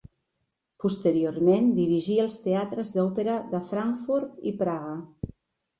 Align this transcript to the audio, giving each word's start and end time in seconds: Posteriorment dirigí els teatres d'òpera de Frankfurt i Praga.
Posteriorment 0.83 1.69
dirigí 1.81 2.17
els 2.25 2.39
teatres 2.47 2.93
d'òpera 2.97 3.39
de 3.55 3.65
Frankfurt 3.71 4.51
i 4.53 4.57
Praga. 4.65 4.99